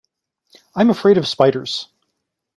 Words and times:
I'm 0.73 0.89
afraid 0.89 1.19
of 1.19 1.27
spiders. 1.27 1.87